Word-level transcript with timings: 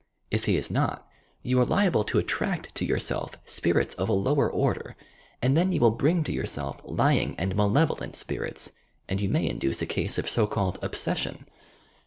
If 0.31 0.45
he 0.45 0.55
is 0.57 0.71
not, 0.71 1.07
you 1.43 1.61
are 1.61 1.63
liable 1.65 2.03
to 2.05 2.17
attract 2.17 2.73
to 2.73 2.85
yourself 2.85 3.37
spirits 3.45 3.93
of 3.93 4.09
a 4.09 4.13
lower 4.13 4.49
order, 4.51 4.95
and 5.43 5.55
then 5.55 5.71
you 5.71 5.79
will 5.79 5.91
bring 5.91 6.23
to 6.23 6.31
your 6.33 6.47
self 6.47 6.79
lying 6.83 7.35
and 7.37 7.55
malevolent 7.55 8.15
spirits 8.15 8.71
and 9.07 9.21
you 9.21 9.29
may 9.29 9.47
induce 9.47 9.79
a 9.79 9.85
case 9.85 10.17
of 10.17 10.27
so 10.27 10.47
called 10.47 10.79
"obsession." 10.81 11.45